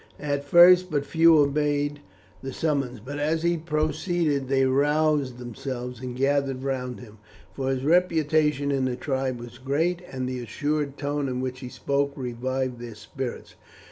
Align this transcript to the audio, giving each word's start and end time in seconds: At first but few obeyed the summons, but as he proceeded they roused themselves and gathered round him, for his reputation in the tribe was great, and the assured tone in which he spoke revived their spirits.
At 0.19 0.43
first 0.43 0.89
but 0.89 1.05
few 1.05 1.37
obeyed 1.37 1.99
the 2.41 2.51
summons, 2.51 2.99
but 2.99 3.19
as 3.19 3.43
he 3.43 3.55
proceeded 3.55 4.47
they 4.47 4.65
roused 4.65 5.37
themselves 5.37 5.99
and 5.99 6.15
gathered 6.17 6.63
round 6.63 6.99
him, 7.01 7.19
for 7.53 7.69
his 7.69 7.83
reputation 7.85 8.71
in 8.71 8.85
the 8.85 8.95
tribe 8.95 9.39
was 9.39 9.59
great, 9.59 10.01
and 10.11 10.27
the 10.27 10.39
assured 10.39 10.97
tone 10.97 11.27
in 11.29 11.39
which 11.39 11.59
he 11.59 11.69
spoke 11.69 12.13
revived 12.15 12.79
their 12.79 12.95
spirits. 12.95 13.53